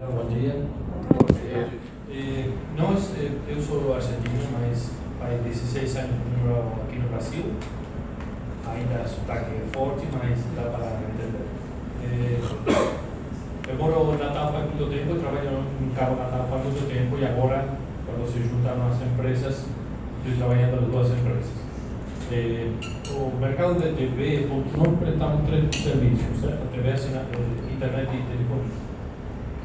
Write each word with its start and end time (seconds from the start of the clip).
Bom 0.00 0.28
dia. 0.30 0.54
Nós, 2.76 3.10
eh, 3.18 3.32
eu 3.48 3.60
sou 3.60 3.92
argentino, 3.92 4.46
mas 4.52 4.92
faz 5.18 5.42
16 5.42 5.96
anos 5.96 6.10
que 6.22 6.46
moro 6.46 6.72
aqui 6.86 7.00
no 7.00 7.08
Brasil. 7.08 7.44
Ainda 8.64 9.02
o 9.02 9.08
sotaque 9.08 9.50
é 9.56 9.66
forte, 9.72 10.06
mas 10.12 10.38
dá 10.54 10.70
para 10.70 11.00
entender. 11.02 11.42
Eh, 12.04 12.38
eu 13.68 13.74
moro 13.74 14.14
em 14.14 14.18
Natal 14.18 14.52
faz 14.52 14.66
muito 14.66 14.88
tempo, 14.88 15.14
eu 15.14 15.20
trabalho 15.20 15.64
no 15.80 15.94
Cabo 15.96 16.14
Natal 16.14 16.46
faz 16.48 16.62
muito 16.62 16.88
tempo 16.88 17.18
e 17.18 17.26
agora, 17.26 17.68
quando 18.06 18.32
se 18.32 18.38
juntam 18.38 18.86
as 18.86 19.02
empresas, 19.02 19.66
estou 20.24 20.36
trabalhando 20.38 20.80
nas 20.80 20.90
duas 20.92 21.10
empresas. 21.10 21.50
Eh, 22.30 22.70
o 23.10 23.36
mercado 23.40 23.74
de 23.74 23.96
TV, 23.96 24.46
nós 24.46 24.98
prestamos 25.00 25.44
três 25.48 25.74
serviços, 25.74 26.40
certo? 26.40 26.70
TV, 26.70 27.72
internet 27.74 28.08
e 28.14 28.22
telefonia. 28.30 28.87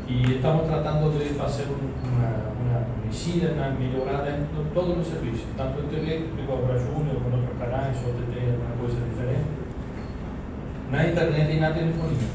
Y 0.08 0.34
estamos 0.36 0.68
tratando 0.68 1.10
de 1.12 1.32
hacer 1.40 1.68
un- 1.72 1.94
una, 2.04 2.52
una 2.60 2.78
medicina, 3.02 3.50
una 3.56 3.70
mejorada 3.80 4.28
en 4.36 4.48
to- 4.52 4.68
todos 4.74 4.98
los 4.98 5.08
servicios, 5.08 5.48
tanto 5.58 5.80
en 5.80 5.88
TV 5.90 6.28
como 6.46 6.62
para 6.68 6.80
Junior, 6.80 7.18
con 7.24 7.32
otros 7.40 7.56
canales, 7.60 7.98
OTT, 8.04 8.36
una 8.60 8.74
cosa 8.82 9.00
diferente. 9.10 9.48
Na 10.92 11.08
internet 11.08 11.50
y 11.50 11.60
na 11.60 11.74
telefonía. 11.74 12.28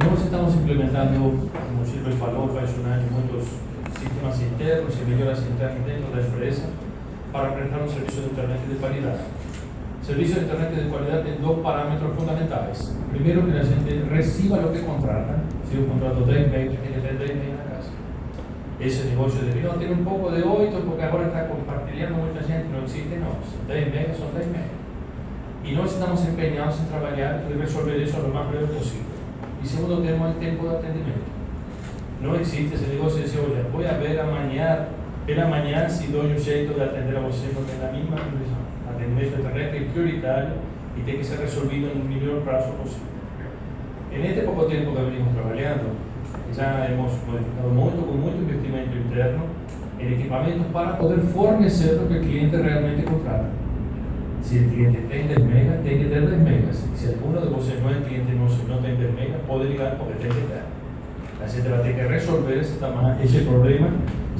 Nós 0.00 0.22
estamos 0.22 0.54
implementando, 0.54 1.18
como 1.52 1.84
Silvio 1.84 2.14
falou, 2.16 2.48
faz 2.54 2.70
año, 2.70 3.06
muchos 3.12 3.44
sistemas 3.98 4.40
internos 4.40 4.94
y 4.96 5.10
melhoras 5.10 5.42
internas 5.44 5.84
dentro 5.84 6.08
da 6.14 6.22
empresa 6.22 6.64
para 7.32 7.52
prestar 7.54 7.82
un 7.82 7.88
servicio 7.90 8.22
de 8.22 8.28
internet 8.28 8.60
de 8.64 8.76
calidad. 8.80 9.18
Servicio 10.08 10.36
de 10.36 10.42
internet 10.48 10.70
de 10.72 10.88
calidad 10.88 11.20
tiene 11.20 11.36
dos 11.36 11.58
parámetros 11.58 12.16
fundamentales. 12.16 12.96
Primero, 13.12 13.44
que 13.44 13.52
la 13.52 13.62
gente 13.62 14.06
reciba 14.08 14.56
lo 14.56 14.72
que 14.72 14.80
contrata. 14.80 15.36
Si 15.68 15.76
yo 15.76 15.86
contrato 15.86 16.24
10 16.24 16.50
megas, 16.50 16.80
tiene 16.80 16.96
que 16.96 17.00
tener 17.04 17.18
10 17.18 17.36
megas 17.36 17.60
en 17.60 17.68
casa. 17.68 17.90
Ese 18.80 19.04
negocio 19.10 19.44
de 19.44 19.60
no, 19.60 19.72
tiene 19.72 19.92
un 19.92 20.04
poco 20.06 20.30
de 20.30 20.42
8 20.42 20.82
porque 20.88 21.04
ahora 21.04 21.26
está 21.26 21.46
compartiendo 21.48 22.24
mucha 22.24 22.40
gente, 22.40 22.72
no 22.72 22.88
existe, 22.88 23.20
no. 23.20 23.36
10 23.68 23.92
megas 23.92 24.16
son 24.16 24.32
10 24.32 24.48
megas. 24.48 24.72
Y 25.62 25.72
nosotros 25.76 25.92
estamos 26.00 26.24
empeñados 26.24 26.80
en 26.80 26.88
trabajar 26.88 27.44
y 27.44 27.52
resolver 27.52 28.00
eso 28.00 28.22
lo 28.22 28.32
más 28.32 28.48
breve 28.48 28.64
posible. 28.64 29.12
Y 29.62 29.66
segundo, 29.66 30.00
tenemos 30.00 30.32
el 30.32 30.40
tiempo 30.40 30.70
de 30.70 30.76
atendimiento. 30.78 31.28
No 32.24 32.34
existe 32.34 32.76
ese 32.76 32.88
negocio 32.88 33.18
de 33.18 33.24
decir, 33.24 33.40
oye, 33.44 33.60
voy 33.70 33.84
a 33.84 33.98
ver 33.98 34.18
amanhã, 34.20 34.88
pela 35.28 35.46
manhã 35.46 35.86
si 35.90 36.06
doy 36.06 36.32
un 36.32 36.38
jeito 36.38 36.72
de 36.72 36.82
atender 36.82 37.18
a 37.18 37.20
você, 37.20 37.48
porque 37.52 37.72
es 37.72 37.80
la 37.84 37.92
misma 37.92 38.16
condición. 38.16 38.64
Atendimiento 38.88 39.36
de 39.36 39.42
internet 39.42 39.74
es 39.76 39.92
prioritario 39.92 40.54
y 40.96 41.02
tiene 41.02 41.18
que 41.18 41.24
ser 41.26 41.40
resolvido 41.40 41.92
en 41.92 42.00
el 42.00 42.08
menor 42.08 42.40
plazo 42.44 42.72
posible. 42.80 43.12
En 44.10 44.24
este 44.24 44.40
poco 44.48 44.64
tiempo 44.64 44.96
que 44.96 45.02
venimos 45.02 45.34
trabajando, 45.34 45.92
ya 46.56 46.88
hemos 46.88 47.12
modificado 47.28 47.68
mucho, 47.68 48.06
con 48.08 48.20
mucho 48.22 48.38
investimento 48.38 48.96
interno, 48.96 49.42
en 50.00 50.12
equipamientos 50.14 50.66
para 50.72 50.98
poder 50.98 51.20
fornecer 51.20 52.00
lo 52.00 52.08
que 52.08 52.14
el 52.14 52.24
cliente 52.24 52.56
realmente 52.56 53.04
contrata. 53.04 53.50
Si 54.40 54.56
el 54.56 54.68
cliente 54.72 54.98
tiene 55.10 55.28
10 55.28 55.44
megas, 55.44 55.82
tiene 55.82 55.98
que 55.98 56.08
tener 56.08 56.30
10 56.30 56.40
megas. 56.40 56.86
Si 56.96 57.06
alguno 57.06 57.38
de 57.42 57.50
vosotros 57.50 57.82
no 57.82 57.90
es 57.90 58.06
cliente 58.06 58.32
no, 58.32 58.48
no 58.48 58.80
tiene 58.80 58.96
10 58.96 59.12
megas, 59.12 59.40
puede 59.46 59.68
ligar 59.68 59.98
porque 59.98 60.14
tiene 60.14 60.34
que 60.36 60.48
tener. 60.48 60.77
La 61.40 61.48
gente 61.48 61.68
va 61.70 61.78
a 61.78 61.82
tener 61.82 61.96
que 61.96 62.08
resolver 62.08 62.58
ese, 62.58 63.40
problema 63.42 63.88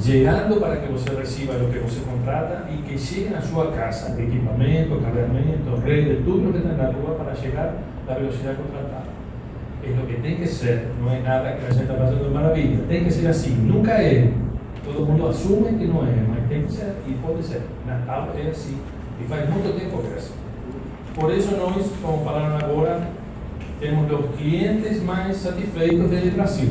llegando 0.03 0.59
para 0.59 0.81
que 0.81 0.93
usted 0.93 1.17
reciba 1.17 1.55
lo 1.55 1.71
que 1.71 1.79
usted 1.79 2.03
contrata 2.03 2.69
y 2.69 2.81
que 2.83 2.97
lleguen 2.97 3.35
a 3.35 3.41
su 3.41 3.55
casa 3.71 4.15
equipamiento, 4.19 4.99
cargamento, 5.01 5.81
redes, 5.83 6.25
todo 6.25 6.37
lo 6.37 6.51
que 6.51 6.57
está 6.59 6.71
en 6.71 6.77
la 6.77 6.91
rúa 6.91 7.17
para 7.17 7.33
llegar 7.33 7.75
a 8.05 8.11
la 8.11 8.17
velocidad 8.17 8.55
contratada. 8.55 9.03
Es 9.83 9.95
lo 9.95 10.07
que 10.07 10.15
tiene 10.15 10.37
que 10.37 10.47
ser, 10.47 10.87
no 11.01 11.11
es 11.13 11.23
nada 11.23 11.55
que 11.55 11.61
la 11.63 11.67
gente 11.69 11.83
está 11.83 11.97
pasando 11.97 12.23
de 12.25 12.29
maravilla, 12.31 12.79
tiene 12.89 13.05
que 13.05 13.11
ser 13.11 13.27
así, 13.29 13.57
nunca 13.63 14.01
es. 14.01 14.29
Todo 14.83 15.03
el 15.03 15.05
mundo 15.05 15.29
asume 15.29 15.77
que 15.77 15.85
no 15.85 16.03
es, 16.03 16.09
pero 16.11 16.47
tiene 16.49 16.65
que 16.65 16.71
ser 16.71 16.95
y 17.07 17.11
puede 17.13 17.43
ser. 17.43 17.61
Natal 17.87 18.29
es 18.37 18.57
así 18.57 18.75
y 19.19 19.33
hace 19.33 19.45
mucho 19.51 19.71
tiempo 19.73 20.01
que 20.01 20.17
es 20.17 20.25
así. 20.25 20.33
Por 21.15 21.31
eso 21.31 21.51
nós, 21.57 21.85
como 22.01 22.23
falaram 22.23 22.57
agora, 22.57 23.09
temos 23.79 24.11
os 24.11 24.35
clientes 24.35 25.01
mais 25.03 25.37
satisfeitos 25.37 25.99
do 25.99 26.35
Brasil. 26.35 26.69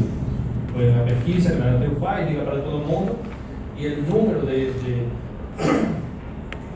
Foi 0.73 0.91
uma 0.91 1.05
pesquisa 1.05 1.57
que 1.57 1.63
a 1.63 1.65
Anatel 1.65 1.97
faz, 1.97 2.29
diga 2.29 2.43
para 2.43 2.61
todo 2.61 2.87
mundo, 2.87 3.17
e 3.77 3.87
o 3.87 4.03
número 4.03 4.47
de, 4.47 4.73
de, 4.73 5.05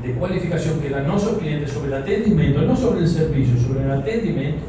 de 0.02 0.12
qualificação 0.18 0.78
que 0.78 0.88
dá 0.88 1.02
nossos 1.02 1.36
clientes 1.38 1.70
sobre 1.70 1.90
o 1.90 1.96
atendimento, 1.96 2.60
não 2.62 2.74
sobre 2.74 3.02
o 3.02 3.06
serviço, 3.06 3.58
sobre 3.58 3.86
o 3.86 3.92
atendimento, 3.92 4.62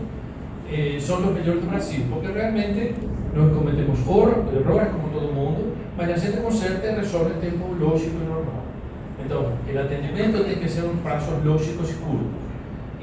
eh, 0.70 0.98
são 1.00 1.20
os 1.20 1.34
melhores 1.34 1.62
do 1.62 1.70
Brasil, 1.70 2.04
porque 2.10 2.28
realmente 2.28 2.96
nós 3.34 3.54
cometemos 3.54 4.00
errores 4.54 4.90
como 4.92 5.10
todo 5.14 5.34
mundo, 5.34 5.74
mas 5.98 6.10
a 6.10 6.18
gente 6.18 6.38
conserta 6.38 6.88
e 6.88 6.96
em 6.96 7.40
tempo 7.40 7.74
lógico 7.80 8.18
e 8.22 8.28
normal. 8.28 8.64
Então, 9.26 9.54
o 9.74 9.80
atendimento 9.80 10.44
tem 10.44 10.56
que 10.58 10.70
ser 10.70 10.84
em 10.84 10.98
prazos 10.98 11.44
lógicos 11.46 11.90
e 11.90 11.94
curtos 11.94 12.44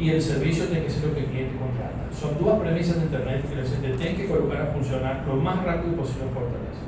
y 0.01 0.11
el 0.11 0.23
servicio 0.23 0.65
tiene 0.65 0.85
que 0.85 0.91
ser 0.91 1.09
lo 1.09 1.15
que 1.15 1.21
el 1.21 1.27
cliente 1.27 1.57
contrata. 1.59 2.09
Son 2.19 2.33
dos 2.43 2.59
premisas 2.59 2.97
de 2.97 3.03
Internet 3.03 3.45
que 3.49 3.57
la 3.57 3.69
gente 3.69 4.03
tiene 4.03 4.17
que 4.17 4.27
colocar 4.27 4.63
a 4.63 4.67
funcionar 4.67 5.25
lo 5.27 5.37
más 5.37 5.63
rápido 5.63 5.95
posible 5.95 6.25
en 6.25 6.31
Fortaleza. 6.31 6.81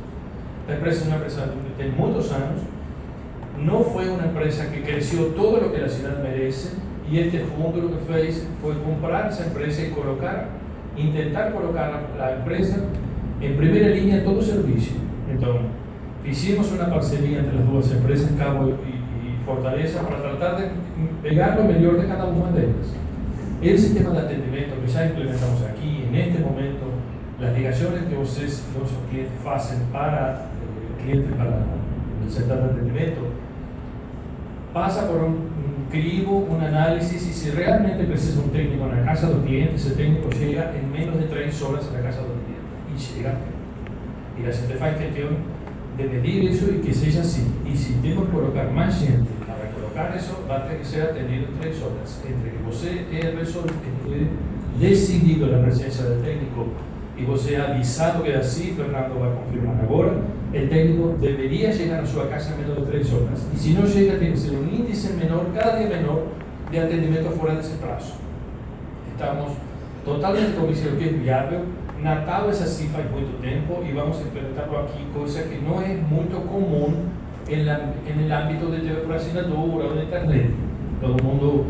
Esta 0.62 0.74
empresa 0.74 1.00
es 1.00 1.06
una 1.06 1.16
empresa 1.16 1.44
tiene 1.76 1.92
muchos 1.92 2.32
años, 2.32 2.62
no 3.62 3.80
fue 3.80 4.08
una 4.08 4.24
empresa 4.24 4.72
que 4.72 4.82
creció 4.82 5.26
todo 5.26 5.60
lo 5.60 5.72
que 5.72 5.78
la 5.78 5.88
ciudad 5.88 6.22
merece 6.22 6.70
y 7.10 7.18
este 7.18 7.40
fondo 7.40 7.82
lo 7.82 7.90
que 7.90 8.12
fez 8.12 8.48
fue 8.62 8.82
comprar 8.82 9.30
esa 9.30 9.44
empresa 9.44 9.82
y 9.82 9.90
colocar, 9.90 10.48
intentar 10.96 11.52
colocar 11.52 12.08
la, 12.16 12.36
empresa 12.36 12.76
en 13.42 13.56
primera 13.56 13.88
línea 13.88 14.24
todo 14.24 14.40
servicio. 14.40 14.96
Entonces, 15.30 15.66
hicimos 16.24 16.72
una 16.72 16.88
parcería 16.88 17.40
entre 17.40 17.56
las 17.56 17.70
dos 17.70 17.92
empresas, 17.92 18.30
Cabo 18.38 18.68
y 18.68 19.01
Fortaleza, 19.44 20.02
para 20.02 20.22
tratar 20.22 20.58
de 20.58 20.70
pegar 21.22 21.56
lo 21.56 21.64
mejor 21.64 22.00
de 22.00 22.08
cada 22.08 22.24
una 22.26 22.50
de 22.52 22.64
ellas. 22.64 22.94
El 23.60 23.78
sistema 23.78 24.10
de 24.10 24.18
atendimiento 24.18 24.74
que 24.84 24.90
ya 24.90 25.06
implementamos 25.06 25.62
aquí, 25.62 26.04
en 26.08 26.14
este 26.14 26.40
momento, 26.40 26.86
las 27.40 27.56
ligaciones 27.56 28.02
que 28.04 28.16
ustedes, 28.16 28.64
nuestros 28.76 29.00
clientes, 29.10 29.32
hacen 29.46 29.82
para 29.92 30.46
el 30.98 31.04
cliente, 31.04 31.34
para 31.34 31.64
el 32.24 32.30
sector 32.30 32.58
de 32.58 32.64
atendimiento, 32.64 33.20
pasa 34.72 35.08
por 35.08 35.18
un, 35.18 35.32
un 35.32 35.86
crivo, 35.90 36.46
un 36.50 36.60
análisis, 36.60 37.26
y 37.26 37.32
si 37.32 37.50
realmente 37.50 38.04
precisa 38.04 38.40
un 38.40 38.50
técnico 38.50 38.84
en 38.86 39.00
la 39.00 39.04
casa 39.04 39.28
del 39.28 39.42
cliente, 39.42 39.76
ese 39.76 39.90
técnico 39.90 40.30
llega 40.30 40.72
en 40.74 40.90
menos 40.90 41.18
de 41.18 41.24
tres 41.24 41.60
horas 41.62 41.88
a 41.90 41.98
la 41.98 42.02
casa 42.02 42.20
del 42.20 42.38
cliente. 42.42 42.52
Y 42.94 43.18
llega. 43.18 43.34
Y 44.38 44.46
la 44.46 44.52
gente 44.52 44.74
hace 44.74 44.98
gestión 44.98 45.28
de 45.96 46.04
medir 46.04 46.50
eso 46.50 46.66
y 46.70 46.78
que 46.80 46.92
sea 46.94 47.22
así. 47.22 47.42
Y 47.70 47.76
si 47.76 47.94
tenemos 47.94 48.26
que 48.26 48.32
colocar 48.32 48.70
más 48.72 48.98
gente 49.00 49.28
para 49.46 49.70
colocar 49.72 50.16
eso, 50.16 50.44
va 50.48 50.58
a 50.58 50.64
tener 50.64 50.78
que 50.78 50.84
ser 50.84 51.02
atendido 51.02 51.46
en 51.48 51.60
tres 51.60 51.82
horas. 51.82 52.22
Entre 52.26 52.50
que 52.50 52.68
usted 52.68 53.12
he 53.12 53.30
resuelto, 53.32 53.72
he 54.80 54.88
decidido 54.88 55.48
la 55.48 55.62
presencia 55.62 56.04
del 56.04 56.22
técnico 56.22 56.66
y 57.16 57.54
ha 57.54 57.74
avisado 57.74 58.24
que 58.24 58.34
así, 58.34 58.74
Fernando 58.76 59.20
va 59.20 59.28
a 59.28 59.34
confirmar 59.34 59.84
ahora, 59.86 60.12
el 60.52 60.68
técnico 60.68 61.16
debería 61.20 61.70
llegar 61.70 62.02
a 62.02 62.06
su 62.06 62.18
casa 62.28 62.54
en 62.54 62.62
menos 62.62 62.84
de 62.84 62.90
tres 62.90 63.12
horas. 63.12 63.46
Y 63.54 63.58
si 63.58 63.74
no 63.74 63.84
llega, 63.84 64.18
tiene 64.18 64.34
que 64.34 64.40
ser 64.40 64.58
un 64.58 64.68
índice 64.68 65.14
menor, 65.14 65.46
cada 65.54 65.78
día 65.78 65.88
menor, 65.88 66.26
de 66.70 66.80
atendimiento 66.80 67.30
fuera 67.30 67.54
de 67.54 67.60
ese 67.60 67.76
plazo. 67.76 68.14
Estamos 69.12 69.52
totalmente 70.04 70.56
convencidos 70.56 70.98
que 70.98 71.10
es 71.10 71.22
viable. 71.22 71.58
Natal 72.02 72.50
es 72.50 72.60
así 72.60 72.90
hace 72.92 73.08
mucho 73.10 73.32
tiempo 73.40 73.82
y 73.88 73.92
vamos 73.92 74.18
a 74.18 74.22
implementarlo 74.22 74.80
aquí, 74.80 75.06
cosa 75.14 75.44
que 75.48 75.58
no 75.58 75.80
es 75.80 76.02
muy 76.02 76.26
común 76.26 77.12
en, 77.48 77.60
el 77.60 78.32
ámbito 78.32 78.70
de 78.70 78.80
TV 78.80 79.02
por 79.02 79.14
assinatura 79.14 79.86
o 79.86 79.94
de 79.94 80.04
internet. 80.04 80.50
Todo 81.00 81.16
mundo 81.18 81.66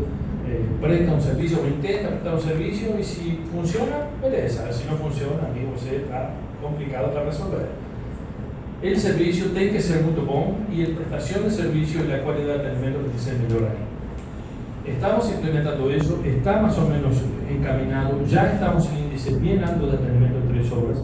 eh, 0.47 0.65
presta 0.81 1.13
un 1.13 1.21
servicio 1.21 1.59
o 1.61 1.67
intenta 1.67 2.09
prestar 2.09 2.33
un 2.33 2.41
servicio 2.41 2.99
y 2.99 3.03
si 3.03 3.39
funciona, 3.51 4.07
beleza. 4.21 4.71
Si 4.73 4.85
no 4.85 4.95
funciona, 4.97 5.47
amigo, 5.47 5.73
você 5.77 5.97
está 5.97 6.31
complicado 6.61 7.11
para 7.13 7.25
resolver. 7.25 7.69
El 8.81 8.97
servicio 8.97 9.45
tiene 9.51 9.71
que 9.71 9.81
ser 9.81 10.01
muy 10.01 10.13
bom 10.13 10.55
y 10.71 10.85
la 10.85 10.95
prestación 10.97 11.43
de 11.43 11.51
servicio 11.51 12.03
y 12.03 12.07
la 12.07 12.23
calidad 12.23 12.55
de 12.55 12.69
atendimiento 12.69 12.99
tiene 12.99 13.13
que 13.13 13.19
ser. 13.19 13.92
Estamos 14.85 15.31
implementando 15.31 15.89
eso, 15.89 16.19
está 16.25 16.61
más 16.61 16.77
o 16.77 16.85
menos 16.89 17.15
encaminado, 17.49 18.19
ya 18.27 18.51
estamos 18.51 18.85
en 18.89 19.05
índice 19.05 19.33
bien 19.35 19.63
alto 19.63 19.87
de 19.87 19.93
atendimiento 19.93 20.39
en 20.39 20.47
tres 20.49 20.71
horas. 20.73 21.03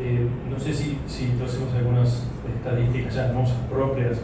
Eh, 0.00 0.28
no 0.48 0.56
sé 0.56 0.72
si, 0.72 0.98
si 1.08 1.32
hacemos 1.44 1.74
algunas 1.74 2.22
estadísticas 2.56 3.14
ya 3.14 3.32
no 3.32 3.42
propias, 3.68 4.18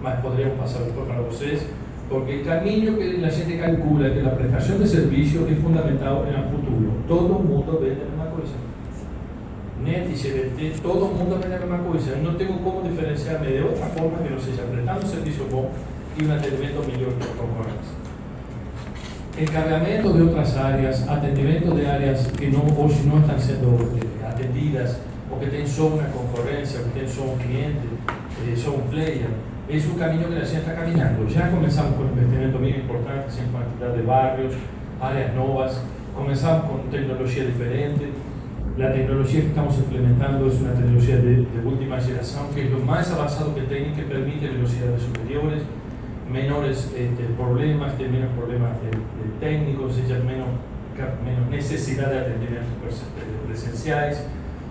más 0.00 0.16
podríamos 0.22 0.58
pasar 0.60 0.84
después 0.84 1.08
para 1.08 1.22
ustedes, 1.22 1.66
porque 2.08 2.40
el 2.40 2.46
camino 2.46 2.96
que 2.96 3.18
la 3.18 3.30
gente 3.30 3.58
calcula 3.58 4.14
que 4.14 4.22
la 4.22 4.36
prestación 4.36 4.78
de 4.78 4.86
servicio 4.86 5.48
es 5.48 5.58
fundamental 5.58 6.24
en 6.28 6.34
el 6.34 6.44
futuro. 6.50 6.92
Todo 7.08 7.38
el 7.38 7.44
mundo 7.44 7.80
vende 7.82 8.06
una 8.14 8.30
cosa. 8.30 8.54
Net 9.82 10.08
y 10.08 10.14
CBT, 10.14 10.82
todo 10.82 11.10
el 11.10 11.16
mundo 11.16 11.38
vende 11.40 11.58
la 11.58 11.66
misma 11.66 11.82
cosa. 11.84 12.10
No 12.22 12.36
tengo 12.36 12.60
cómo 12.62 12.82
diferenciarme 12.88 13.48
de 13.48 13.62
otra 13.64 13.86
forma 13.86 14.22
que 14.22 14.30
no 14.30 14.38
sea 14.38 14.64
prestando 14.70 15.06
servicio 15.06 15.46
bom 15.50 15.66
y 16.16 16.24
un 16.24 16.30
atendimiento 16.30 16.80
mejor 16.80 17.14
que 17.14 17.24
los 17.24 18.09
Encargamiento 19.38 20.12
de 20.12 20.22
otras 20.22 20.56
áreas, 20.56 21.06
atendimiento 21.08 21.74
de 21.74 21.86
áreas 21.86 22.26
que 22.36 22.48
no, 22.48 22.62
hoy 22.76 22.92
no 23.06 23.20
están 23.20 23.40
siendo 23.40 23.78
atendidas 24.26 24.98
o 25.30 25.38
que 25.38 25.46
tienen 25.46 25.68
solo 25.68 25.96
una 25.96 26.08
concurrencia, 26.08 26.80
o 26.80 26.84
que 26.84 26.90
tienen 26.90 27.10
solo 27.10 27.32
un 27.32 27.38
cliente, 27.38 27.86
eh, 28.44 28.56
solo 28.56 28.78
un 28.78 28.90
player. 28.90 29.28
Es 29.68 29.86
un 29.86 29.94
camino 29.94 30.28
que 30.28 30.34
la 30.34 30.40
gente 30.44 30.58
está 30.58 30.74
caminando. 30.74 31.28
Ya 31.28 31.50
comenzamos 31.50 31.94
con 31.94 32.08
investimentos 32.08 32.60
muy 32.60 32.70
importantes 32.70 33.38
en 33.38 33.52
cantidad 33.52 33.94
de 33.94 34.02
barrios, 34.02 34.54
áreas 35.00 35.34
nuevas, 35.34 35.80
comenzamos 36.16 36.68
con 36.68 36.90
tecnología 36.90 37.44
diferente. 37.44 38.10
La 38.76 38.92
tecnología 38.92 39.42
que 39.42 39.48
estamos 39.48 39.78
implementando 39.78 40.48
es 40.48 40.60
una 40.60 40.72
tecnología 40.72 41.16
de, 41.16 41.46
última 41.64 42.00
generación, 42.00 42.46
que 42.54 42.64
es 42.64 42.70
lo 42.70 42.78
más 42.80 43.10
avanzado 43.12 43.54
que 43.54 43.62
tiene, 43.62 43.92
que 43.94 44.02
permite 44.02 44.48
velocidades 44.48 45.02
superiores, 45.02 45.62
menores 46.30 46.92
este, 46.96 47.24
problemas, 47.36 47.98
menos 47.98 48.30
problemas 48.36 48.70
técnicos, 49.40 49.96
menos, 50.24 50.48
menos 51.24 51.50
necesidad 51.50 52.10
de 52.10 52.18
atendimientos 52.20 53.02
presenciales. 53.46 54.26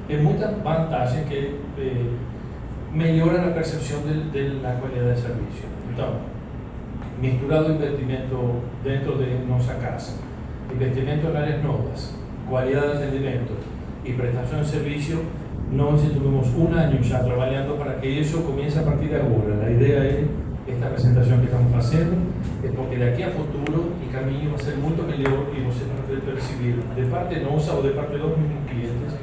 Hay 0.09 0.17
muchas 0.17 0.55
ventajas 0.55 1.25
que 1.27 1.55
eh, 1.77 2.09
mejoran 2.93 3.49
la 3.49 3.53
percepción 3.53 4.01
de, 4.31 4.49
la 4.61 4.79
calidad 4.79 5.05
del 5.05 5.17
servicio. 5.17 5.65
Entonces, 5.89 6.21
misturado 7.21 7.73
investimento 7.73 8.53
dentro 8.83 9.17
de 9.17 9.39
nuestra 9.47 9.77
casa, 9.77 10.13
investimento 10.71 11.29
en 11.29 11.37
áreas 11.37 11.63
nuevas, 11.63 12.15
calidad 12.49 12.87
de 12.87 12.97
atendimiento 12.97 13.53
y 14.05 14.13
prestación 14.13 14.61
de 14.61 14.65
servicio, 14.65 15.17
nos 15.71 16.01
tuvimos 16.01 16.47
un 16.57 16.73
año 16.73 16.99
ya 17.01 17.23
trabajando 17.23 17.75
para 17.75 18.01
que 18.01 18.21
eso 18.21 18.43
comience 18.43 18.79
a 18.79 18.85
partir 18.85 19.09
de 19.09 19.17
ahora. 19.17 19.55
La 19.61 19.69
idea 19.69 20.03
es 20.05 20.25
esta 20.73 20.89
presentación 20.89 21.39
que 21.41 21.45
estamos 21.45 21.73
haciendo, 21.73 22.15
es 22.63 22.71
porque 22.71 22.97
de 22.97 23.11
aquí 23.11 23.23
a 23.23 23.29
futuro 23.29 23.89
el 24.03 24.09
camino 24.11 24.51
va 24.51 24.57
a 24.57 24.63
ser 24.63 24.77
mucho 24.77 25.03
mejor 25.03 25.49
y 25.53 25.59
se 25.73 25.85
va 25.87 25.99
a 25.99 26.25
percibir 26.25 26.83
de 26.95 27.03
parte 27.05 27.39
nosotros 27.41 27.79
o 27.79 27.87
de 27.87 27.93
parte 27.93 28.13
de 28.13 28.19
los 28.19 28.37
mismos 28.37 28.63
clientes 28.69 29.13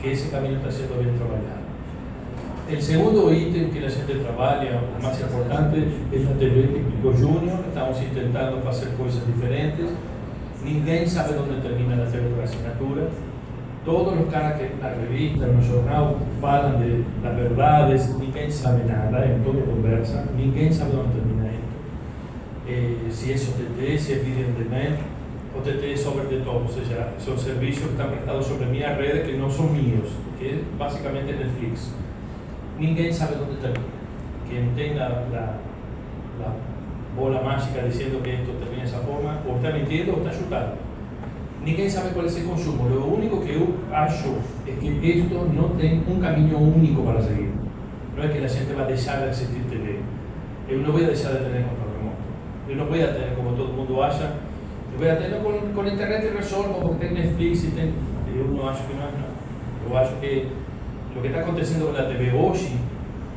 que 0.00 0.12
ese 0.12 0.30
camino 0.30 0.56
está 0.56 0.70
siendo 0.70 0.98
bien 0.98 1.16
trabajado. 1.16 1.64
El 2.70 2.80
segundo 2.80 3.32
ítem 3.32 3.70
que 3.70 3.80
la 3.80 3.90
gente 3.90 4.14
trabaja, 4.14 4.64
o 4.80 5.02
más 5.02 5.20
importante, 5.20 5.84
es 6.10 6.24
la 6.24 6.32
TV 6.32 6.62
Típico 6.62 7.12
Junior. 7.12 7.60
Estamos 7.68 8.00
intentando 8.00 8.66
hacer 8.66 8.88
cosas 8.94 9.26
diferentes. 9.26 9.90
Ninguém 10.64 11.06
sabe 11.06 11.34
dónde 11.34 11.60
termina 11.60 11.94
la 11.94 12.06
TV 12.06 12.30
de 12.30 12.42
asignatura. 12.42 13.02
Todos 13.84 14.16
los 14.16 14.32
caras 14.32 14.58
que 14.58 14.70
la 14.80 14.94
revista, 14.94 15.46
en 15.46 15.58
el 15.58 15.68
jornal, 15.68 16.16
hablan 16.42 16.80
de 16.80 17.04
las 17.22 17.36
verdades, 17.36 18.16
ninguém 18.18 18.50
sabe 18.50 18.84
nada, 18.84 19.24
en 19.26 19.44
todo 19.44 19.60
conversa, 19.60 20.24
ninguém 20.36 20.72
sabe 20.72 20.92
dónde 20.92 21.14
termina 21.14 21.44
esto. 21.46 21.64
Eh, 22.66 23.10
si 23.10 23.32
es 23.32 23.46
OTT, 23.46 23.98
si 23.98 24.12
es 24.14 24.24
video 24.24 24.48
on 24.48 24.54
demand, 24.56 24.96
OTT 25.54 25.84
es 25.92 26.00
sobre 26.00 26.24
de 26.34 26.42
todo, 26.42 26.64
o 26.64 26.68
sea, 26.68 27.12
son 27.18 27.38
servicios 27.38 27.84
que 27.86 27.92
están 27.92 28.10
prestados 28.10 28.46
sobre 28.46 28.66
mi 28.66 28.80
red 28.80 29.26
que 29.26 29.36
no 29.36 29.50
son 29.50 29.74
míos, 29.74 30.08
que 30.38 30.54
es 30.54 30.78
básicamente 30.78 31.34
Netflix 31.34 31.92
ninguém 32.78 33.12
sabe 33.12 33.36
dónde 33.36 33.60
termina. 33.60 33.94
Quien 34.48 34.74
tenga 34.74 35.08
la, 35.08 35.58
la 36.40 36.54
bola 37.16 37.40
mágica 37.42 37.84
diciendo 37.84 38.22
que 38.22 38.34
esto 38.34 38.52
termina 38.52 38.82
de 38.82 38.88
esa 38.88 38.98
forma, 38.98 39.40
o 39.48 39.56
está 39.56 39.70
mintiendo 39.70 40.14
o 40.14 40.16
está 40.18 40.30
chutando. 40.30 40.83
Ninguém 41.64 41.88
sabe 41.88 42.10
cuál 42.10 42.26
es 42.26 42.36
el 42.36 42.44
consumo. 42.44 42.88
Lo 42.88 43.06
único 43.06 43.40
que 43.40 43.54
yo 43.54 43.66
acho 43.90 44.36
es 44.66 44.78
que 44.78 45.18
esto 45.18 45.48
no 45.54 45.68
tiene 45.78 46.02
un 46.06 46.20
camino 46.20 46.58
único 46.58 47.02
para 47.02 47.22
seguir. 47.22 47.52
No 48.14 48.22
es 48.22 48.30
que 48.30 48.40
la 48.40 48.48
gente 48.48 48.74
va 48.74 48.82
a 48.82 48.86
dejar 48.86 49.22
de 49.22 49.30
existir 49.30 49.62
TV. 49.70 49.96
Yo 50.70 50.76
no 50.78 50.92
voy 50.92 51.04
a 51.04 51.08
dejar 51.08 51.32
de 51.32 51.38
tener 51.38 51.64
control 51.64 51.88
remoto. 51.96 52.76
No 52.76 52.86
voy 52.86 53.00
a 53.00 53.14
tener 53.14 53.34
como 53.34 53.50
todo 53.52 53.68
mundo 53.72 54.04
haya. 54.04 54.34
Yo 54.92 54.98
voy 54.98 55.08
a 55.08 55.18
tener 55.18 55.42
con, 55.42 55.72
con 55.72 55.88
internet 55.88 56.24
y 56.30 56.36
resolvo 56.36 56.80
porque 56.82 57.06
tengo 57.06 57.20
Netflix 57.20 57.64
y 57.64 57.68
tengo... 57.68 57.92
Yo 58.36 58.44
no 58.54 58.68
acho 58.68 58.80
que 58.86 58.94
no 58.94 59.00
es 59.00 59.14
nada. 59.14 59.34
Yo 59.88 59.98
acho 59.98 60.20
que 60.20 60.48
lo 61.14 61.22
que 61.22 61.28
está 61.28 61.40
aconteciendo 61.40 61.86
con 61.86 61.94
la 61.94 62.08
TV 62.08 62.32
hoy 62.32 62.58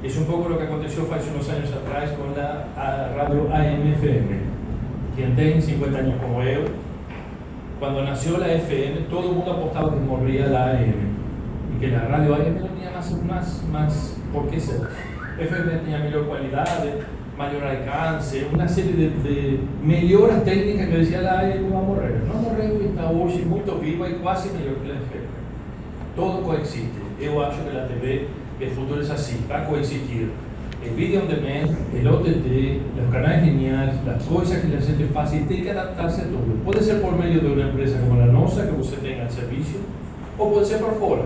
es 0.04 0.18
un 0.18 0.26
poco 0.26 0.50
lo 0.50 0.58
que 0.58 0.66
aconteció 0.66 1.04
hace 1.14 1.32
unos 1.32 1.50
años 1.50 1.72
atrás 1.72 2.12
con 2.12 2.36
la 2.36 2.68
radio 3.16 3.48
AM-FM. 3.54 4.58
Quien 5.16 5.36
tiene 5.36 5.62
50 5.62 5.98
años 5.98 6.16
como 6.22 6.44
yo, 6.44 6.62
cuando 7.80 8.04
nació 8.04 8.38
la 8.38 8.52
FM, 8.54 9.02
todo 9.10 9.30
el 9.30 9.36
mundo 9.36 9.52
apostaba 9.52 9.94
que 9.94 10.00
moría 10.00 10.48
la 10.48 10.72
AM 10.72 10.94
y 11.76 11.80
que 11.80 11.90
la 11.90 12.06
radio 12.06 12.36
AM 12.36 12.56
tenía 12.56 12.92
más, 12.94 13.12
más, 13.24 13.64
más 13.72 14.18
por 14.34 14.50
qué 14.50 14.60
ser. 14.60 14.82
FM 15.40 15.72
tenía 15.78 16.00
mayor 16.00 16.28
calidad, 16.28 16.84
mayor 17.38 17.64
alcance, 17.64 18.48
una 18.52 18.68
serie 18.68 18.94
de, 18.94 19.30
de 19.30 19.60
mejoras 19.84 20.44
técnicas 20.44 20.88
que 20.88 20.98
decía 20.98 21.22
la 21.22 21.40
AM 21.42 21.72
va 21.72 21.80
a 21.80 21.84
morir. 21.84 22.24
No 22.28 22.34
morir, 22.42 22.82
está 22.90 23.10
hoy 23.10 23.46
muy 23.46 23.62
viva 23.82 24.10
y 24.10 24.14
casi 24.24 24.50
mejor 24.50 24.78
que 24.82 24.88
la 24.88 24.96
FM. 24.96 25.28
Todo 26.16 26.42
coexiste. 26.42 26.98
Yo 27.22 27.44
acho 27.46 27.64
que 27.64 27.74
la 27.74 27.88
TV, 27.88 28.28
el 28.60 28.70
futuro 28.72 29.02
es 29.02 29.10
así, 29.12 29.46
va 29.52 29.62
a 29.62 29.66
coexistir 29.68 30.32
el 30.84 30.92
video 30.96 31.22
on 31.22 31.28
demand, 31.28 31.76
el 31.94 32.08
OTT, 32.08 32.98
los 32.98 33.12
canales 33.12 33.46
lineales, 33.46 33.96
las 34.06 34.24
cosas 34.24 34.62
que 34.62 34.68
la 34.68 34.82
gente 34.82 35.62
que 35.62 35.72
adaptarse 35.72 36.22
a 36.22 36.26
todo. 36.26 36.42
Puede 36.64 36.82
ser 36.82 37.02
por 37.02 37.18
medio 37.18 37.42
de 37.42 37.52
una 37.52 37.70
empresa 37.70 38.00
como 38.00 38.20
la 38.20 38.28
NOSA, 38.28 38.70
que 38.70 38.80
usted 38.80 39.00
tenga 39.00 39.24
el 39.24 39.32
servicio, 39.32 39.80
o 40.38 40.52
puede 40.52 40.66
ser 40.66 40.80
por 40.80 40.96
fuera. 40.96 41.24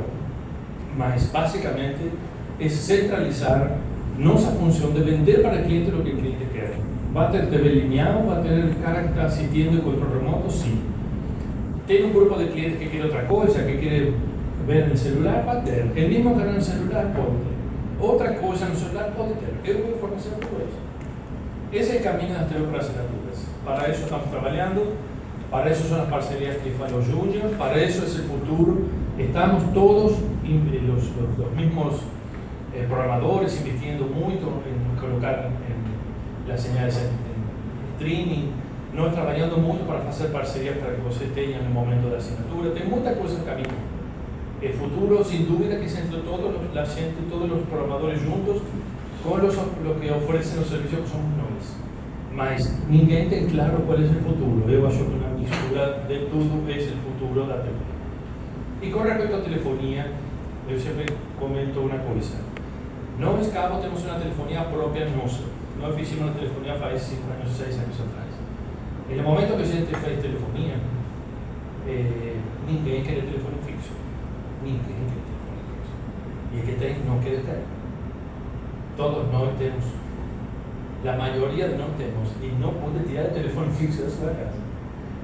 Mas 0.97 1.31
básicamente 1.31 2.11
es 2.59 2.73
centralizar 2.85 3.77
nuestra 4.17 4.51
función 4.51 4.93
de 4.93 5.01
vender 5.01 5.41
para 5.41 5.59
el 5.59 5.65
cliente 5.65 5.91
lo 5.91 6.03
que 6.03 6.11
el 6.11 6.17
cliente 6.17 6.45
quiere. 6.51 6.73
¿Va 7.15 7.27
a 7.27 7.31
tener 7.31 7.49
TV 7.49 7.69
lineal? 7.69 8.25
¿Va 8.29 8.37
a 8.37 8.41
tener 8.41 8.65
el 8.65 8.77
cara 8.81 9.01
que 9.01 9.07
está 9.09 9.25
asistiendo 9.25 9.77
y 9.77 9.81
control 9.81 10.11
remoto? 10.19 10.49
Sí. 10.49 10.79
Tiene 11.87 12.05
un 12.05 12.13
grupo 12.13 12.37
de 12.37 12.49
clientes 12.49 12.79
que 12.79 12.89
quiere 12.89 13.07
otra 13.07 13.27
cosa, 13.27 13.65
que 13.65 13.79
quiere 13.79 14.13
ver 14.67 14.89
el 14.91 14.97
celular 14.97 15.43
va 15.47 15.53
a 15.53 15.63
tener 15.63 15.91
el 15.95 16.09
mismo 16.09 16.35
canal 16.37 16.55
el 16.55 16.61
celular 16.61 17.13
otra 18.01 18.35
cosa 18.41 18.65
en 18.65 18.71
el 18.71 18.77
celular 18.77 19.13
puede 19.15 19.33
tener 19.35 19.59
es 19.63 19.75
una 19.83 19.93
información 19.95 20.33
todo 20.39 20.59
eso 20.59 20.79
ese 21.71 21.89
es 21.89 21.95
el 21.97 22.03
camino 22.03 22.33
de 22.33 22.39
las 22.39 22.49
teleoperacionaturas 22.49 23.47
para 23.65 23.87
eso 23.87 24.03
estamos 24.03 24.29
trabajando 24.29 24.93
para 25.49 25.69
eso 25.69 25.87
son 25.87 25.99
las 25.99 26.07
parcerías 26.07 26.57
que 26.57 26.71
hacen 26.71 26.97
los 26.97 27.07
juniors 27.07 27.55
para 27.57 27.75
eso 27.81 28.03
es 28.05 28.15
el 28.15 28.23
futuro 28.23 28.77
estamos 29.17 29.73
todos 29.73 30.13
eh, 30.45 30.81
los, 30.85 31.03
los, 31.37 31.51
mismos 31.55 32.01
eh, 32.73 32.85
programadores 32.87 33.57
invirtiendo 33.57 34.05
mucho 34.05 34.61
en 34.65 34.99
colocar 34.99 35.49
en 35.67 36.49
las 36.49 36.61
señales 36.61 36.97
en, 36.97 37.31
streaming 38.01 38.49
no 38.93 39.07
trabajando 39.11 39.57
mucho 39.57 39.81
para 39.85 40.07
hacer 40.09 40.31
parcerías 40.31 40.77
para 40.77 40.95
que 40.95 41.07
ustedes 41.07 41.33
tengan 41.33 41.65
el 41.65 41.69
momento 41.69 42.09
de 42.09 42.17
asignatura. 42.17 42.71
Hay 42.75 42.89
muchas 42.89 43.15
cosas 43.15 43.39
en 43.39 43.45
camino. 43.45 43.69
El 44.61 44.73
futuro, 44.73 45.23
sin 45.23 45.47
duda, 45.47 45.79
que 45.79 45.85
es 45.85 45.97
entre 45.97 46.19
todos 46.19 46.53
los, 46.53 46.75
la 46.75 46.85
gente, 46.85 47.17
todos 47.29 47.49
los 47.49 47.59
programadores 47.61 48.21
juntos, 48.21 48.61
con 49.23 49.41
los, 49.41 49.55
lo 49.55 49.99
que 49.99 50.11
ofrecen 50.11 50.59
los 50.59 50.67
servicios 50.67 51.01
que 51.01 51.07
son 51.07 51.21
nosotros. 51.37 51.51
Mas 52.33 52.79
ninguém 52.89 53.27
tem 53.27 53.47
claro 53.47 53.83
cuál 53.85 54.03
es 54.03 54.09
el 54.09 54.21
futuro. 54.21 54.65
Yo 54.69 54.87
acho 54.87 54.99
que 54.99 55.15
una 55.15 55.35
mistura 55.37 56.07
de 56.07 56.19
todo 56.31 56.69
es 56.69 56.87
el 56.87 56.99
futuro 57.03 57.45
la 57.45 57.61
telefonía. 57.61 57.99
Y 58.81 58.89
con 58.89 59.03
respecto 59.03 59.35
a 59.35 59.43
telefonía, 59.43 60.07
yo 60.69 60.79
siempre 60.79 61.05
comento 61.37 61.81
una 61.81 61.97
cosa. 62.03 62.39
No 63.19 63.37
es 63.37 63.49
cabo 63.49 63.79
tenemos 63.79 64.03
una 64.03 64.17
telefonía 64.17 64.71
propia 64.71 65.05
nuestra. 65.09 65.45
No 65.81 65.99
hicimos 65.99 66.29
una 66.29 66.33
telefonía 66.33 66.73
hace 66.75 67.15
5 67.17 67.21
años, 67.33 67.51
6 67.57 67.67
años 67.67 67.99
atrás. 67.99 68.31
En 69.09 69.19
el 69.19 69.25
momento 69.25 69.57
que 69.57 69.63
a 69.63 69.67
gente 69.67 69.93
fez 69.93 70.21
telefonía, 70.21 70.75
eh, 71.87 72.37
ninguém 72.67 73.03
queria 73.03 73.23
telefone 73.23 73.57
fixo 73.65 73.91
ter 74.61 75.31
E 76.53 76.59
el 76.59 76.65
que 76.65 76.73
tem 76.73 76.95
não 77.07 77.19
quer 77.19 77.41
ter. 77.43 77.63
Todos 78.97 79.31
nós 79.31 79.57
temos. 79.57 79.85
A 81.05 81.17
maioria 81.17 81.69
de 81.69 81.75
nós 81.75 81.89
temos. 81.97 82.29
E 82.41 82.47
não 82.59 82.73
pode 82.73 83.07
tirar 83.07 83.25
o 83.25 83.33
telefone 83.33 83.71
fixo 83.71 84.03
da 84.03 84.09
sua 84.09 84.29
casa. 84.29 84.59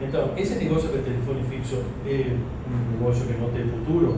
Então, 0.02 0.32
esse 0.38 0.56
negócio 0.56 0.90
de 0.90 1.00
telefone 1.00 1.44
fixo 1.44 1.84
é 2.06 2.36
um 2.70 2.92
negócio 2.94 3.26
que 3.26 3.34
não 3.34 3.50
tem 3.50 3.68
futuro. 3.68 4.18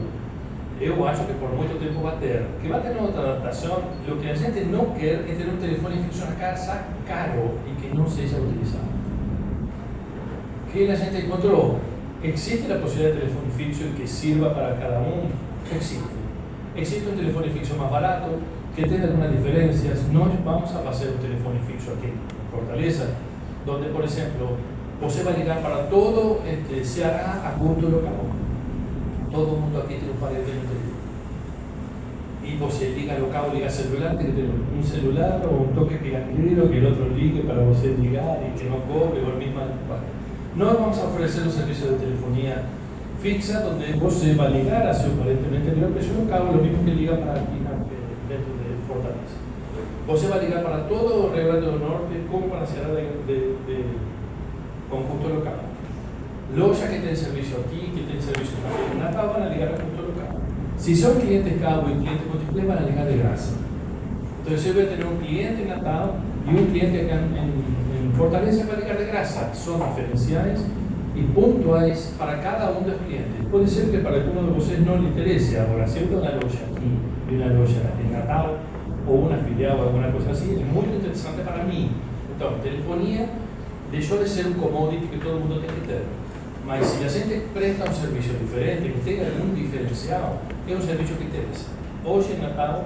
Eu 0.80 1.06
acho 1.06 1.26
que 1.26 1.34
por 1.34 1.50
muito 1.50 1.78
tempo 1.78 2.00
vai 2.00 2.16
ter. 2.18 2.46
Que 2.62 2.68
vai 2.68 2.80
ter 2.80 2.96
outra 2.96 3.20
adaptação. 3.20 3.82
O 4.08 4.16
que 4.16 4.30
a 4.30 4.34
gente 4.34 4.60
não 4.66 4.86
quer 4.92 5.28
é 5.28 5.34
ter 5.36 5.48
um 5.48 5.56
telefone 5.56 6.02
fixo 6.04 6.24
na 6.24 6.32
casa 6.36 6.84
caro 7.06 7.58
e 7.66 7.74
que 7.80 7.94
não 7.94 8.06
seja 8.08 8.38
utilizado. 8.38 8.88
Que 10.72 10.88
a 10.88 10.94
gente 10.94 11.26
encontrou 11.26 11.80
¿Existe 12.22 12.68
la 12.68 12.78
posibilidad 12.78 13.14
de 13.14 13.20
teléfono 13.20 13.50
fixo 13.56 13.84
que 13.96 14.06
sirva 14.06 14.54
para 14.54 14.78
cada 14.78 15.00
uno? 15.00 15.32
Existe. 15.74 16.04
Existe 16.76 17.08
un 17.08 17.16
teléfono 17.16 17.46
fixo 17.46 17.76
más 17.76 17.90
barato, 17.90 18.28
que 18.76 18.82
tenga 18.82 19.04
algunas 19.04 19.32
diferencias. 19.32 20.06
No 20.12 20.28
vamos 20.44 20.70
a 20.70 20.86
hacer 20.86 21.12
un 21.16 21.16
teléfono 21.16 21.58
fixo 21.66 21.92
aquí 21.92 22.12
en 22.12 22.50
Fortaleza, 22.52 23.04
donde, 23.64 23.88
por 23.88 24.04
ejemplo, 24.04 24.50
usted 25.00 25.26
va 25.26 25.30
a 25.30 25.36
llegar 25.36 25.62
para 25.62 25.88
todo, 25.88 26.40
este, 26.46 26.84
se 26.84 27.06
hará 27.06 27.48
a 27.48 27.54
punto 27.54 27.88
local. 27.88 28.12
Todo 29.32 29.54
el 29.54 29.60
mundo 29.62 29.78
aquí 29.78 29.94
tiene 29.94 30.12
un 30.12 30.20
par 30.20 30.32
de 30.32 30.40
teléfonos. 30.40 30.90
Y 32.44 32.62
usted 32.62 32.96
liga 32.96 33.18
local, 33.18 33.50
liga 33.54 33.70
celular, 33.70 34.18
tiene 34.18 34.34
que 34.34 34.42
tener 34.42 34.56
un 34.76 34.84
celular 34.84 35.40
o 35.50 35.62
un 35.62 35.74
toque 35.74 35.96
piramidero 35.96 36.70
que 36.70 36.78
el 36.78 36.86
otro 36.86 37.08
ligue 37.16 37.40
para 37.42 37.62
usted 37.62 37.98
ligar 37.98 38.40
y 38.44 38.58
que 38.58 38.68
no 38.68 38.76
cobre 38.84 39.24
o 39.24 39.32
el 39.32 39.38
mismo. 39.38 39.60
No 40.56 40.64
vamos 40.66 40.98
a 40.98 41.04
ofrecer 41.04 41.44
los 41.44 41.54
servicios 41.54 41.90
de 41.90 41.96
telefonía 41.96 42.62
fixa 43.22 43.60
donde 43.60 43.92
você 43.92 44.34
vai 44.34 44.50
ligar 44.50 44.86
a 44.86 44.92
seu 44.92 45.12
aparentemente 45.12 45.68
anterior 45.68 45.92
preço 45.92 46.12
local, 46.18 46.52
lo 46.52 46.62
mismo 46.62 46.82
que 46.84 46.90
liga 46.90 47.16
para 47.16 47.34
aqui 47.34 47.60
na, 47.62 47.70
dentro 48.28 48.52
de 48.58 48.86
Fortaleza. 48.88 49.38
Você 50.06 50.26
vai 50.26 50.40
ligar 50.46 50.62
para 50.62 50.78
todo 50.84 51.26
o 51.26 51.32
Rio 51.32 51.44
Grande 51.44 51.66
do 51.66 51.78
Norte 51.78 52.14
como 52.30 52.48
para 52.48 52.62
a 52.62 52.66
cidade 52.66 52.96
de, 52.96 53.34
de, 53.34 53.56
de 53.66 53.84
conjunto 54.90 55.28
local. 55.28 55.60
Loja 56.56 56.88
que 56.88 56.98
tem 56.98 57.14
serviço 57.14 57.56
aqui, 57.58 57.92
que 57.94 58.20
serviço 58.20 58.54
aqui 58.56 58.96
en 58.96 58.98
Natal, 58.98 59.32
van 59.32 59.42
a 59.44 59.48
ligar 59.50 59.68
a 59.68 59.72
conjunto 59.72 60.02
local. 60.02 60.40
Si 60.76 60.96
son 60.96 61.20
clientes 61.20 61.60
cabo 61.60 61.88
y 61.90 61.92
clientes 61.92 62.26
múltiples, 62.26 62.66
van 62.66 62.78
a 62.78 62.80
ligar 62.80 63.06
de 63.06 63.18
graça. 63.18 63.52
Entonces 64.40 64.64
yo 64.64 64.74
voy 64.74 64.82
a 64.82 64.88
tener 64.88 65.06
un 65.06 65.18
cliente 65.18 65.62
en 65.62 65.68
Natal 65.68 66.12
y 66.44 66.58
un 66.58 66.66
cliente 66.66 67.02
acá 67.02 67.20
en, 67.20 67.36
en, 67.36 67.79
en 68.20 68.28
Fortaleza 68.28 68.66
para 68.66 68.80
ligar 68.80 68.98
de 68.98 69.06
graça. 69.06 69.50
Son 69.54 69.80
diferenciales 69.80 70.60
y 71.16 71.22
puntuales 71.22 72.14
para 72.18 72.40
cada 72.40 72.70
uno 72.70 72.86
de 72.86 72.92
los 72.92 73.00
clientes. 73.02 73.46
Puede 73.50 73.66
ser 73.66 73.90
que 73.90 73.98
para 73.98 74.16
alguno 74.16 74.42
de 74.42 74.58
ustedes 74.58 74.80
no 74.80 74.96
le 74.96 75.08
interese 75.08 75.58
ahora, 75.58 75.88
si 75.88 76.04
una 76.04 76.30
loja 76.32 76.60
aquí 76.70 76.90
y 77.30 77.34
una 77.34 77.46
loja 77.46 77.80
en 77.98 78.12
Natal 78.12 78.58
o 79.08 79.12
una 79.12 79.38
filial 79.38 79.80
o 79.80 79.82
alguna 79.84 80.12
cosa 80.12 80.32
así, 80.32 80.52
es 80.52 80.66
muy 80.66 80.84
interesante 80.94 81.42
para 81.42 81.64
mí. 81.64 81.90
Entonces, 82.32 82.62
telefonía 82.62 83.26
dejó 83.90 84.16
de 84.16 84.28
ser 84.28 84.46
un 84.48 84.54
commodity 84.54 85.06
que 85.06 85.16
todo 85.16 85.34
el 85.34 85.40
mundo 85.40 85.58
tiene 85.60 85.74
que 85.74 85.86
tener. 85.86 86.04
Mas 86.66 86.86
si 86.86 87.02
la 87.02 87.10
gente 87.10 87.46
presta 87.54 87.84
un 87.86 87.94
servicio 87.94 88.32
diferente, 88.38 88.92
que 88.92 89.00
tenga 89.00 89.26
algún 89.26 89.54
diferencial, 89.54 90.38
es 90.68 90.74
un 90.76 90.82
servicio 90.82 91.16
que 91.16 91.24
interesa. 91.24 91.72
Hoy 92.04 92.24
en 92.36 92.42
Natal, 92.42 92.82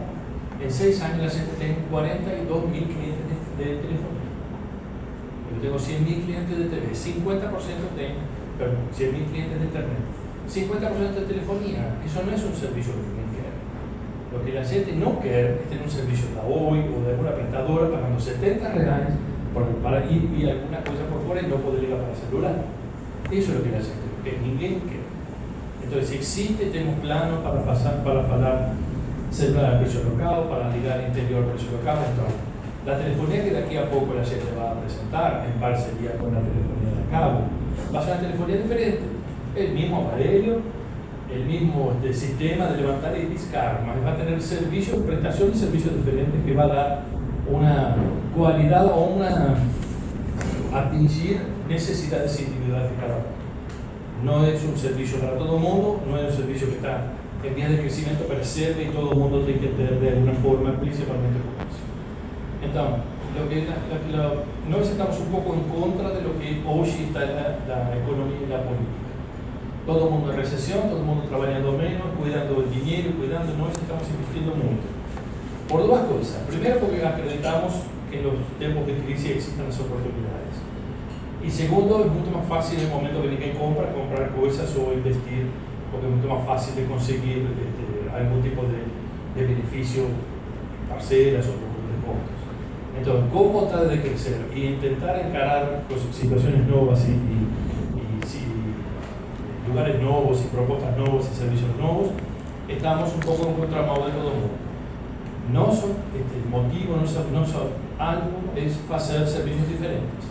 en 0.62 0.70
seis 0.70 1.02
años, 1.02 1.26
la 1.26 1.30
gente 1.30 1.50
tiene 1.58 1.74
42 1.90 2.70
mil 2.70 2.84
clientes 2.84 3.36
de. 3.58 3.80
Yo 3.82 4.23
tengo 5.64 5.78
100 5.78 6.04
mil 6.04 6.20
clientes 6.28 6.58
de 6.58 6.64
TV, 6.68 6.92
50% 6.92 7.96
tengo, 7.96 8.20
perdón, 8.58 8.84
100 8.92 9.12
mil 9.12 9.24
clientes 9.24 9.58
de 9.58 9.64
internet, 9.64 10.04
50% 10.44 11.24
de 11.24 11.24
telefonía. 11.24 11.96
Eso 12.04 12.20
no 12.20 12.32
es 12.36 12.44
un 12.44 12.52
servicio 12.52 12.92
quiere. 13.32 13.48
Lo 14.28 14.44
que 14.44 14.52
la 14.52 14.64
gente 14.64 14.92
no 14.92 15.18
quiere 15.20 15.64
es 15.64 15.68
tener 15.72 15.84
un 15.84 15.90
servicio 15.90 16.28
de 16.36 16.40
hoy 16.44 16.84
o 16.84 17.00
de 17.00 17.16
alguna 17.16 17.32
prestadora 17.32 17.88
pagando 17.88 18.20
70 18.20 18.72
reales 18.72 19.14
para 19.82 20.04
ir 20.04 20.28
y 20.36 20.50
alguna 20.50 20.84
cosa 20.84 21.08
por 21.08 21.24
fuera 21.24 21.40
y 21.40 21.48
no 21.48 21.56
poder 21.56 21.84
ir 21.84 21.96
para 21.96 22.12
el 22.12 22.16
celular. 22.16 22.56
Eso 23.32 23.52
es 23.52 23.56
lo 23.56 23.64
que 23.64 23.70
la 23.72 23.80
gente 23.80 24.04
que 24.20 24.36
ninguém 24.44 24.80
quiere. 24.84 25.08
Entonces, 25.82 26.08
si 26.08 26.16
existe, 26.16 26.66
tenemos 26.66 27.00
planos 27.00 27.40
para 27.40 27.64
pasar, 27.64 28.04
para 28.04 28.20
hablar 28.20 28.72
celular 29.30 29.76
a 29.76 29.80
precio 29.80 30.04
local, 30.04 30.44
para 30.48 30.76
ligar 30.76 31.00
interior 31.08 31.44
a 31.44 31.52
precio 31.52 31.72
local, 31.72 31.98
entonces 32.10 32.53
la 32.86 32.98
telefonía 32.98 33.44
que 33.44 33.50
de 33.50 33.58
aquí 33.64 33.76
a 33.76 33.90
poco 33.90 34.14
la 34.14 34.24
gente 34.24 34.44
va 34.58 34.72
a 34.72 34.80
presentar 34.80 35.46
en 35.46 35.60
parcería 35.60 36.12
con 36.18 36.34
la 36.34 36.40
telefonía 36.40 37.02
de 37.02 37.10
cabo 37.10 37.40
va 37.94 38.00
a 38.00 38.02
ser 38.02 38.12
una 38.12 38.22
telefonía 38.22 38.56
diferente. 38.56 39.00
El 39.56 39.72
mismo 39.72 40.02
aparelho, 40.02 40.60
el 41.32 41.44
mismo 41.44 41.92
este, 41.96 42.12
sistema 42.12 42.66
de 42.66 42.82
levantar 42.82 43.16
y 43.16 43.26
discar, 43.26 43.84
más 43.86 43.96
va 44.04 44.12
a 44.12 44.16
tener 44.16 44.40
servicios, 44.42 44.98
prestaciones 44.98 45.56
y 45.56 45.60
servicios 45.60 45.94
diferentes 45.96 46.44
que 46.44 46.54
va 46.54 46.64
a 46.64 46.68
dar 46.68 47.02
una 47.50 47.96
cualidad 48.36 48.86
o 48.86 49.04
una 49.16 49.56
atingir 50.74 51.40
necesidades 51.68 52.40
individuales 52.40 52.90
de 52.90 52.96
cada 52.96 53.16
uno. 53.16 53.34
No 54.24 54.46
es 54.46 54.64
un 54.64 54.76
servicio 54.76 55.18
para 55.18 55.38
todo 55.38 55.56
el 55.56 55.62
mundo, 55.62 56.00
no 56.08 56.18
es 56.18 56.30
un 56.30 56.36
servicio 56.36 56.68
que 56.68 56.76
está 56.76 57.12
en 57.44 57.54
vías 57.54 57.70
de 57.70 57.80
crecimiento, 57.80 58.24
pero 58.26 58.42
sirve 58.42 58.84
y 58.84 58.86
todo 58.86 59.12
el 59.12 59.18
mundo 59.18 59.40
tiene 59.42 59.60
que 59.60 59.68
tener 59.68 60.00
de 60.00 60.08
alguna 60.10 60.32
forma, 60.32 60.80
principalmente 60.80 61.38
Entonces, 62.64 63.14
lo 63.34 63.48
que 63.48 63.66
lo, 63.66 64.16
lo, 64.16 64.44
nós 64.70 64.88
estamos 64.88 65.18
un 65.20 65.28
poco 65.28 65.54
en 65.54 65.66
contra 65.68 66.10
de 66.10 66.22
lo 66.22 66.38
que 66.38 66.62
hoy 66.64 66.88
está 66.88 67.20
la, 67.20 67.92
economía 67.92 68.40
y 68.40 68.48
la 68.48 68.62
política. 68.62 69.04
Todo 69.84 70.06
el 70.06 70.10
mundo 70.12 70.32
en 70.32 70.38
recesión, 70.38 70.88
todo 70.88 70.98
el 70.98 71.04
mundo 71.04 71.24
trabajando 71.28 71.72
menos, 71.72 72.08
cuidando 72.16 72.64
el 72.64 72.70
dinero, 72.70 73.10
cuidando, 73.18 73.52
no 73.58 73.68
estamos 73.68 74.06
invirtiendo 74.08 74.56
mucho. 74.56 74.88
Por 75.68 75.86
dos 75.86 76.00
cosas. 76.08 76.40
Primero, 76.48 76.80
porque 76.80 77.04
acreditamos 77.04 77.84
que 78.08 78.18
en 78.20 78.24
los 78.24 78.34
tiempos 78.58 78.86
de 78.86 78.96
crisis 79.04 79.36
existen 79.36 79.66
las 79.66 79.76
oportunidades. 79.80 80.56
Y 81.44 81.50
segundo, 81.50 82.06
es 82.06 82.10
mucho 82.12 82.30
más 82.30 82.46
fácil 82.48 82.78
en 82.78 82.86
el 82.86 82.92
momento 82.92 83.20
que 83.20 83.28
alguien 83.28 83.56
compra, 83.58 83.92
comprar 83.92 84.32
cosas 84.32 84.72
o 84.80 84.94
investir, 84.94 85.52
porque 85.92 86.06
es 86.08 86.12
mucho 86.16 86.28
más 86.32 86.46
fácil 86.46 86.76
de 86.80 86.84
conseguir 86.86 87.44
este, 87.44 87.84
algún 88.08 88.40
tipo 88.40 88.62
de, 88.64 88.80
de 89.36 89.42
beneficio, 89.52 90.08
parcelas 90.88 91.44
o 91.44 91.58
de 91.60 91.96
compras. 92.00 92.43
Entonces, 92.96 93.24
¿cómo 93.32 93.64
tratar 93.64 93.88
de 93.88 94.00
crecer 94.00 94.46
y 94.54 94.66
intentar 94.66 95.18
encarar 95.18 95.82
pues, 95.88 96.00
situaciones 96.12 96.66
nuevas 96.68 97.04
y, 97.08 97.12
y, 97.12 97.48
y, 98.30 99.68
lugares 99.68 100.00
nuevos 100.00 100.40
y 100.42 100.54
propuestas 100.54 100.96
nuevas 100.96 101.28
y 101.30 101.34
servicios 101.36 101.70
nuevos? 101.76 102.10
Estamos 102.68 103.12
un 103.12 103.20
poco 103.20 103.48
en 103.48 103.54
contra 103.54 103.82
del 103.82 103.90
mundo. 103.90 104.64
Nosso 105.52 105.88
este, 106.16 106.48
motivo, 106.48 106.96
nosso, 106.96 107.26
nosso 107.30 107.68
algo 107.98 108.54
es 108.56 108.80
hacer 108.90 109.26
servicios 109.28 109.68
diferentes 109.68 110.24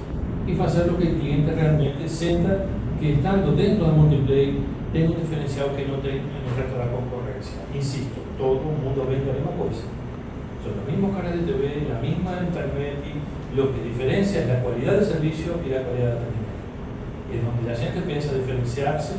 y 0.47 0.59
hacer 0.59 0.87
lo 0.87 0.97
que 0.97 1.09
el 1.09 1.19
cliente 1.19 1.51
realmente 1.51 2.09
sienta 2.09 2.65
que 2.99 3.13
estando 3.13 3.51
dentro 3.51 3.85
del 3.85 3.95
multiplay 3.95 4.57
tenga 4.91 5.11
un 5.11 5.21
diferencial 5.21 5.75
que 5.75 5.85
no 5.85 5.97
tenga 5.97 6.15
en 6.15 6.49
el 6.49 6.57
resto 6.57 6.73
de 6.73 6.85
la 6.85 6.91
concurrencia. 6.91 7.57
Insisto, 7.75 8.21
todo 8.39 8.53
el 8.53 8.83
mundo 8.83 9.05
vende 9.07 9.27
la 9.27 9.33
misma 9.33 9.51
cosa 9.51 9.85
son 10.63 10.79
los 10.79 10.87
mismos 10.87 11.15
canales 11.15 11.45
de 11.45 11.51
TV, 11.51 11.87
la 11.91 11.99
misma 11.99 12.39
internet 12.39 13.03
y 13.03 13.55
lo 13.55 13.75
que 13.75 13.83
diferencia 13.83 14.41
es 14.41 14.47
la 14.47 14.63
calidad 14.63 14.93
del 14.93 15.05
servicio 15.05 15.59
y 15.59 15.69
la 15.69 15.83
calidad 15.83 16.15
de 16.15 16.23
atendimiento. 16.23 16.55
Es 17.27 17.43
donde 17.43 17.63
la 17.69 17.75
gente 17.77 18.01
piensa 18.01 18.33
diferenciarse 18.33 19.13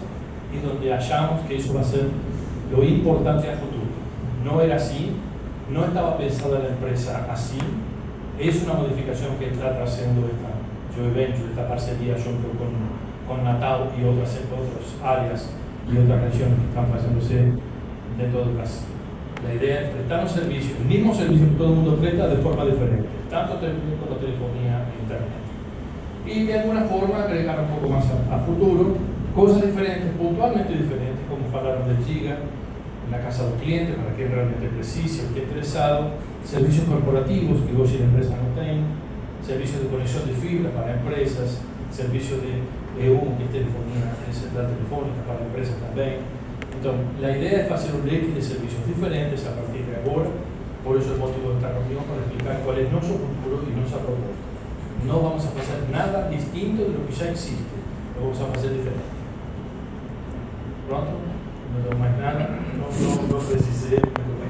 y 0.52 0.64
donde 0.64 0.90
hallamos 0.90 1.40
que 1.46 1.56
eso 1.56 1.74
va 1.74 1.82
a 1.82 1.84
ser 1.84 2.08
lo 2.72 2.82
importante 2.82 3.50
al 3.50 3.58
futuro. 3.58 3.84
No 4.42 4.60
era 4.60 4.76
así, 4.76 5.12
no 5.70 5.84
estaba 5.84 6.16
pensada 6.16 6.60
la 6.60 6.68
empresa 6.68 7.26
así, 7.30 7.58
es 8.38 8.64
una 8.64 8.74
modificación 8.74 9.36
que 9.38 9.46
está 9.46 9.76
trayendo 9.76 10.26
esta 10.26 10.50
joint 10.96 11.14
venture, 11.14 11.50
esta 11.50 11.68
parcería 11.68 12.14
junto 12.14 12.48
con, 12.58 12.72
con 13.28 13.44
Natal 13.44 13.90
y 13.98 14.04
otras, 14.04 14.40
otras 14.50 15.18
áreas 15.18 15.50
y 15.92 15.98
otras 15.98 16.22
regiones 16.22 16.58
que 16.58 16.68
están 16.68 16.92
haciéndose 16.92 17.52
dentro 18.18 18.40
del 18.40 18.54
Brasil. 18.54 18.93
La 19.44 19.54
idea 19.54 19.82
es 19.82 19.88
prestar 19.90 20.24
un 20.24 20.28
servicio, 20.28 20.76
el 20.80 20.86
mismo 20.86 21.14
servicio 21.14 21.48
que 21.48 21.56
todo 21.56 21.68
el 21.68 21.74
mundo 21.76 21.96
presta 21.96 22.28
de 22.28 22.36
forma 22.36 22.64
diferente, 22.64 23.08
tanto 23.28 23.60
como 23.60 24.16
telefonía 24.16 24.88
e 24.88 25.02
internet. 25.02 25.44
Y 26.24 26.46
de 26.46 26.58
alguna 26.60 26.82
forma 26.84 27.24
agregar 27.24 27.60
un 27.60 27.76
poco 27.76 27.92
más 27.92 28.04
a, 28.08 28.36
a, 28.36 28.38
futuro 28.40 28.96
cosas 29.34 29.66
diferentes, 29.66 30.10
puntualmente 30.16 30.72
diferentes, 30.72 31.20
como 31.28 31.44
hablaron 31.52 31.84
de 31.88 32.02
Giga, 32.04 32.38
en 33.04 33.10
la 33.10 33.20
casa 33.20 33.44
del 33.44 33.60
cliente, 33.60 33.92
para 33.92 34.16
quien 34.16 34.32
realmente 34.32 34.66
precise 34.68 35.28
esté 35.28 35.40
interesado, 35.40 36.16
servicios 36.42 36.86
corporativos 36.88 37.60
que 37.68 37.76
hoy 37.76 37.98
la 37.98 38.04
empresa 38.04 38.32
no 38.40 38.48
tiene, 38.56 38.80
servicios 39.44 39.82
de 39.82 39.88
conexión 39.88 40.24
de 40.26 40.32
fibra 40.32 40.70
para 40.70 40.94
empresas, 40.94 41.60
servicios 41.90 42.40
de 42.40 42.64
EU, 43.04 43.36
que 43.36 43.44
es 43.44 43.52
telefonía, 43.52 44.16
es 44.24 44.38
central 44.38 44.72
telefónica 44.72 45.20
para 45.28 45.44
empresas 45.44 45.76
también 45.84 46.43
entonces, 46.84 47.20
la 47.20 47.36
idea 47.36 47.64
es 47.64 47.72
hacer 47.72 47.94
un 47.94 48.04
leque 48.06 48.28
de 48.28 48.42
servicios 48.42 48.86
diferentes 48.86 49.46
a 49.46 49.56
partir 49.56 49.86
de 49.88 49.96
ahora, 50.04 50.28
por 50.84 51.00
eso 51.00 51.14
el 51.14 51.18
motivo 51.18 51.48
de 51.48 51.56
esta 51.56 51.72
reunión, 51.72 52.04
para 52.04 52.20
explicar 52.20 52.60
cuál 52.60 52.78
es 52.78 52.92
nuestro 52.92 53.16
futuro 53.16 53.64
y 53.64 53.72
nuestra 53.72 54.04
propuesta. 54.04 54.44
No 55.08 55.22
vamos 55.24 55.44
a 55.44 55.48
hacer 55.48 55.88
nada 55.88 56.28
distinto 56.28 56.84
de 56.84 56.92
lo 56.92 57.06
que 57.08 57.12
ya 57.16 57.30
existe, 57.30 57.72
lo 58.20 58.28
vamos 58.28 58.36
a 58.36 58.52
hacer 58.52 58.76
diferente. 58.76 59.16
Pronto? 60.84 61.12
No 61.72 61.88
tengo 61.88 61.96
más 62.04 62.12
nada, 62.20 62.60
no, 62.76 62.84
no, 62.92 63.32
no 63.32 63.38
precisé, 63.40 63.96
me 63.96 64.44